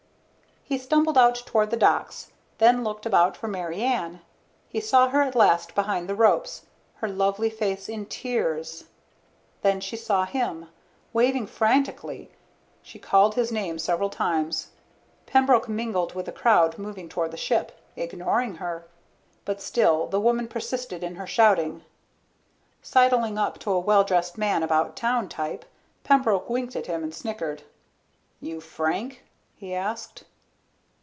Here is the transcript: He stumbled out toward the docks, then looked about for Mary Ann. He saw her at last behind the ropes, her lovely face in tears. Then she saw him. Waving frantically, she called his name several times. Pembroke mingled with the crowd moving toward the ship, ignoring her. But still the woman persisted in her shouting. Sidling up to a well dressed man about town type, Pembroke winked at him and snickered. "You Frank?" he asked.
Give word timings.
He 0.63 0.77
stumbled 0.77 1.17
out 1.17 1.35
toward 1.45 1.69
the 1.69 1.75
docks, 1.75 2.31
then 2.57 2.81
looked 2.81 3.05
about 3.05 3.35
for 3.35 3.49
Mary 3.49 3.81
Ann. 3.81 4.21
He 4.69 4.79
saw 4.79 5.09
her 5.09 5.21
at 5.21 5.35
last 5.35 5.75
behind 5.75 6.07
the 6.07 6.15
ropes, 6.15 6.65
her 6.95 7.09
lovely 7.09 7.49
face 7.49 7.89
in 7.89 8.05
tears. 8.05 8.85
Then 9.63 9.81
she 9.81 9.97
saw 9.97 10.23
him. 10.23 10.69
Waving 11.11 11.45
frantically, 11.47 12.31
she 12.81 12.99
called 12.99 13.35
his 13.35 13.51
name 13.51 13.79
several 13.79 14.09
times. 14.09 14.69
Pembroke 15.25 15.67
mingled 15.67 16.13
with 16.15 16.27
the 16.27 16.31
crowd 16.31 16.77
moving 16.77 17.09
toward 17.09 17.31
the 17.31 17.35
ship, 17.35 17.77
ignoring 17.97 18.55
her. 18.55 18.87
But 19.43 19.59
still 19.61 20.07
the 20.07 20.21
woman 20.21 20.47
persisted 20.47 21.03
in 21.03 21.15
her 21.15 21.27
shouting. 21.27 21.83
Sidling 22.81 23.37
up 23.37 23.59
to 23.59 23.71
a 23.71 23.79
well 23.79 24.05
dressed 24.05 24.37
man 24.37 24.63
about 24.63 24.95
town 24.95 25.27
type, 25.27 25.65
Pembroke 26.05 26.49
winked 26.49 26.77
at 26.77 26.87
him 26.87 27.03
and 27.03 27.13
snickered. 27.13 27.63
"You 28.39 28.61
Frank?" 28.61 29.25
he 29.57 29.75
asked. 29.75 30.23